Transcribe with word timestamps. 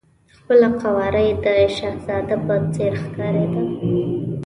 خپله 0.37 0.67
قواره 0.81 1.21
یې 1.27 1.33
د 1.43 1.45
شهزاده 1.75 2.37
په 2.45 2.55
څېر 2.73 2.93
ښکارېده. 3.03 3.61